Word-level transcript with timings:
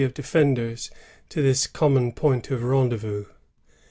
83 0.01 0.05
of 0.07 0.13
defenders 0.15 0.91
to 1.29 1.43
this 1.43 1.67
the 1.67 1.77
common 1.77 2.11
point 2.11 2.49
of 2.49 2.63
rendezvous. 2.63 3.25